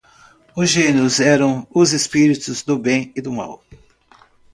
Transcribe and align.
Os 0.55 0.67
gênios 0.71 1.19
eram 1.19 1.67
os 1.71 1.91
espíritos 1.93 2.63
do 2.63 2.75
bem 2.75 3.13
e 3.15 3.21
do 3.21 3.31
mal. 3.31 3.61